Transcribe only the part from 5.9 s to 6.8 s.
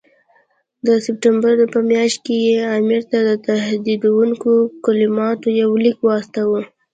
واستاوه.